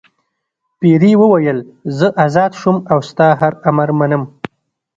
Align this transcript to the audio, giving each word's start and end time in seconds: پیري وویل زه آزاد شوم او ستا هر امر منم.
پیري 0.79 1.13
وویل 1.21 1.59
زه 1.97 2.07
آزاد 2.25 2.51
شوم 2.59 2.77
او 2.91 2.99
ستا 3.09 3.27
هر 3.39 3.53
امر 3.69 3.89
منم. 3.99 4.23